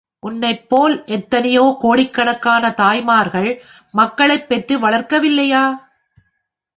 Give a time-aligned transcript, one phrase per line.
[0.23, 3.49] உன்னைப்போல் எத்தனையோ கோடிக்கணக்கான தாய்மார்கள்
[3.91, 5.63] மக்களைப் பெற்று வளர்க்கவில்லையா?